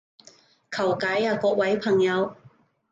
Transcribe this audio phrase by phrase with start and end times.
[0.71, 2.35] 求解啊各位朋友